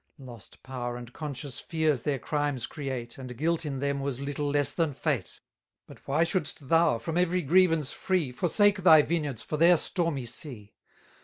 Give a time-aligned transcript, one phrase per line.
[0.17, 4.73] Lost power and conscious fears their crimes create, And guilt in them was little less
[4.73, 5.39] than fate;
[5.85, 10.73] But why shouldst thou, from every grievance free, Forsake thy vineyards for their stormy sea?